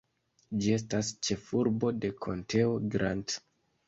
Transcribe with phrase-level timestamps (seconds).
[0.61, 3.37] Ĝi estas ĉefurbo de konteo Grant.